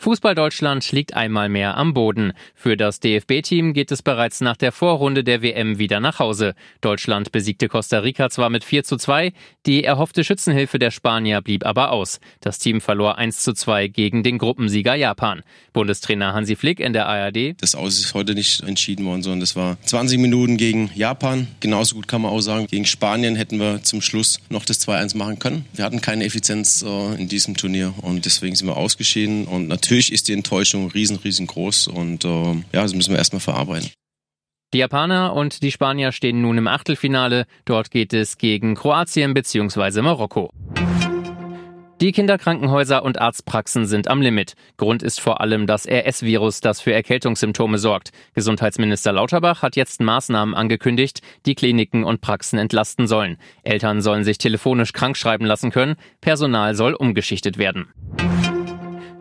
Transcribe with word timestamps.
Fußball 0.00 0.36
Deutschland 0.36 0.92
liegt 0.92 1.14
einmal 1.14 1.48
mehr 1.48 1.76
am 1.76 1.92
Boden. 1.92 2.32
Für 2.54 2.76
das 2.76 3.00
DFB-Team 3.00 3.72
geht 3.72 3.90
es 3.90 4.00
bereits 4.00 4.40
nach 4.40 4.56
der 4.56 4.70
Vorrunde 4.70 5.24
der 5.24 5.42
WM 5.42 5.80
wieder 5.80 5.98
nach 5.98 6.20
Hause. 6.20 6.54
Deutschland 6.80 7.32
besiegte 7.32 7.66
Costa 7.66 7.98
Rica 7.98 8.30
zwar 8.30 8.48
mit 8.48 8.62
4 8.62 8.84
zu 8.84 8.96
2, 8.96 9.32
die 9.66 9.82
erhoffte 9.82 10.22
Schützenhilfe 10.22 10.78
der 10.78 10.92
Spanier 10.92 11.42
blieb 11.42 11.66
aber 11.66 11.90
aus. 11.90 12.20
Das 12.38 12.60
Team 12.60 12.80
verlor 12.80 13.18
1 13.18 13.42
zu 13.42 13.54
2 13.54 13.88
gegen 13.88 14.22
den 14.22 14.38
Gruppensieger 14.38 14.94
Japan. 14.94 15.42
Bundestrainer 15.72 16.32
Hansi 16.32 16.54
Flick 16.54 16.78
in 16.78 16.92
der 16.92 17.08
ARD. 17.08 17.60
Das 17.60 17.74
Aus 17.74 17.98
ist 17.98 18.14
heute 18.14 18.36
nicht 18.36 18.62
entschieden 18.62 19.04
worden, 19.04 19.24
sondern 19.24 19.40
das 19.40 19.56
war 19.56 19.78
20 19.82 20.20
Minuten 20.20 20.58
gegen 20.58 20.92
Japan. 20.94 21.48
Genauso 21.58 21.96
gut 21.96 22.06
kann 22.06 22.22
man 22.22 22.30
auch 22.30 22.40
sagen, 22.40 22.68
gegen 22.68 22.84
Spanien 22.84 23.34
hätten 23.34 23.58
wir 23.58 23.82
zum 23.82 24.00
Schluss 24.00 24.38
noch 24.48 24.64
das 24.64 24.80
2-1 24.86 25.16
machen 25.16 25.40
können. 25.40 25.64
Wir 25.72 25.84
hatten 25.84 26.00
keine 26.00 26.24
Effizienz 26.24 26.82
äh, 26.82 27.20
in 27.20 27.26
diesem 27.26 27.56
Turnier 27.56 27.94
und 28.00 28.26
deswegen 28.26 28.54
sind 28.54 28.68
wir 28.68 28.76
ausgeschieden 28.76 29.46
und 29.46 29.66
natürlich 29.66 29.87
natürlich 29.88 30.12
ist 30.12 30.28
die 30.28 30.34
Enttäuschung 30.34 30.90
riesen, 30.90 31.16
riesengroß 31.16 31.88
und 31.88 32.22
äh, 32.26 32.28
ja, 32.28 32.82
das 32.82 32.94
müssen 32.94 33.12
wir 33.12 33.16
erstmal 33.16 33.40
verarbeiten. 33.40 33.90
Die 34.74 34.78
Japaner 34.78 35.32
und 35.32 35.62
die 35.62 35.72
Spanier 35.72 36.12
stehen 36.12 36.42
nun 36.42 36.58
im 36.58 36.66
Achtelfinale. 36.66 37.46
Dort 37.64 37.90
geht 37.90 38.12
es 38.12 38.36
gegen 38.36 38.74
Kroatien 38.74 39.32
bzw. 39.32 40.02
Marokko. 40.02 40.50
Die 42.02 42.12
Kinderkrankenhäuser 42.12 43.02
und 43.02 43.18
Arztpraxen 43.18 43.86
sind 43.86 44.08
am 44.08 44.20
Limit. 44.20 44.56
Grund 44.76 45.02
ist 45.02 45.22
vor 45.22 45.40
allem 45.40 45.66
das 45.66 45.88
RS-Virus, 45.88 46.60
das 46.60 46.82
für 46.82 46.92
Erkältungssymptome 46.92 47.78
sorgt. 47.78 48.10
Gesundheitsminister 48.34 49.12
Lauterbach 49.12 49.62
hat 49.62 49.74
jetzt 49.74 50.02
Maßnahmen 50.02 50.54
angekündigt, 50.54 51.22
die 51.46 51.54
Kliniken 51.54 52.04
und 52.04 52.20
Praxen 52.20 52.58
entlasten 52.58 53.06
sollen. 53.06 53.38
Eltern 53.62 54.02
sollen 54.02 54.22
sich 54.22 54.36
telefonisch 54.36 54.92
krankschreiben 54.92 55.46
lassen 55.46 55.70
können, 55.70 55.96
Personal 56.20 56.74
soll 56.74 56.92
umgeschichtet 56.92 57.56
werden. 57.56 57.86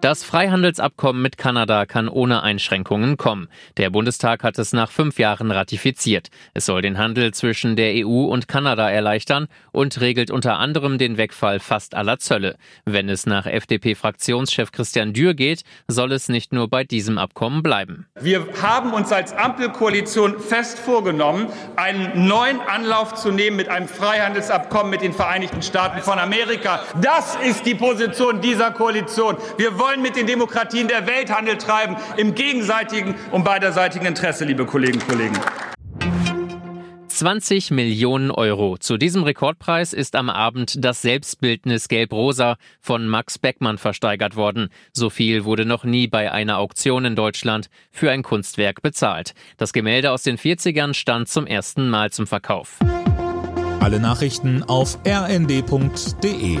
Das 0.00 0.24
Freihandelsabkommen 0.24 1.20
mit 1.20 1.36
Kanada 1.36 1.84
kann 1.84 2.08
ohne 2.08 2.42
Einschränkungen 2.42 3.18
kommen. 3.18 3.48
Der 3.76 3.90
Bundestag 3.90 4.42
hat 4.42 4.58
es 4.58 4.72
nach 4.72 4.90
fünf 4.90 5.18
Jahren 5.18 5.50
ratifiziert. 5.50 6.30
Es 6.54 6.64
soll 6.64 6.80
den 6.80 6.96
Handel 6.96 7.34
zwischen 7.34 7.76
der 7.76 8.06
EU 8.06 8.24
und 8.24 8.48
Kanada 8.48 8.88
erleichtern 8.88 9.46
und 9.72 10.00
regelt 10.00 10.30
unter 10.30 10.58
anderem 10.58 10.96
den 10.96 11.18
Wegfall 11.18 11.60
fast 11.60 11.94
aller 11.94 12.18
Zölle. 12.18 12.56
Wenn 12.86 13.10
es 13.10 13.26
nach 13.26 13.44
FDP-Fraktionschef 13.44 14.72
Christian 14.72 15.12
Dürr 15.12 15.34
geht, 15.34 15.64
soll 15.86 16.12
es 16.12 16.30
nicht 16.30 16.54
nur 16.54 16.68
bei 16.68 16.82
diesem 16.82 17.18
Abkommen 17.18 17.62
bleiben. 17.62 18.06
Wir 18.18 18.46
haben 18.62 18.94
uns 18.94 19.12
als 19.12 19.34
Ampelkoalition 19.34 20.40
fest 20.40 20.78
vorgenommen, 20.78 21.48
einen 21.76 22.26
neuen 22.26 22.60
Anlauf 22.60 23.16
zu 23.16 23.32
nehmen 23.32 23.58
mit 23.58 23.68
einem 23.68 23.86
Freihandelsabkommen 23.86 24.88
mit 24.88 25.02
den 25.02 25.12
Vereinigten 25.12 25.60
Staaten 25.60 26.00
von 26.00 26.18
Amerika. 26.18 26.80
Das 27.02 27.36
ist 27.36 27.66
die 27.66 27.74
Position 27.74 28.40
dieser 28.40 28.70
Koalition. 28.70 29.36
Wir 29.58 29.78
wollen 29.78 29.89
wollen 29.90 30.02
mit 30.02 30.14
den 30.14 30.26
Demokratien 30.26 30.86
der 30.86 31.06
Welt 31.08 31.34
Handel 31.34 31.58
treiben, 31.58 31.96
im 32.16 32.34
gegenseitigen 32.34 33.16
und 33.32 33.42
beiderseitigen 33.42 34.06
Interesse, 34.06 34.44
liebe 34.44 34.64
Kolleginnen 34.64 35.02
und 35.02 35.08
Kollegen. 35.08 35.38
20 37.08 37.72
Millionen 37.72 38.30
Euro. 38.30 38.76
Zu 38.78 38.96
diesem 38.96 39.24
Rekordpreis 39.24 39.92
ist 39.92 40.14
am 40.14 40.30
Abend 40.30 40.84
das 40.84 41.02
Selbstbildnis 41.02 41.88
Gelb-Rosa 41.88 42.56
von 42.80 43.08
Max 43.08 43.38
Beckmann 43.38 43.78
versteigert 43.78 44.36
worden. 44.36 44.68
So 44.92 45.10
viel 45.10 45.44
wurde 45.44 45.66
noch 45.66 45.82
nie 45.82 46.06
bei 46.06 46.30
einer 46.30 46.58
Auktion 46.58 47.04
in 47.04 47.16
Deutschland 47.16 47.68
für 47.90 48.12
ein 48.12 48.22
Kunstwerk 48.22 48.82
bezahlt. 48.82 49.34
Das 49.56 49.72
Gemälde 49.72 50.12
aus 50.12 50.22
den 50.22 50.38
40ern 50.38 50.94
stand 50.94 51.28
zum 51.28 51.46
ersten 51.46 51.90
Mal 51.90 52.10
zum 52.12 52.28
Verkauf. 52.28 52.78
Alle 53.80 53.98
Nachrichten 53.98 54.62
auf 54.62 54.98
rnd.de 55.04 56.58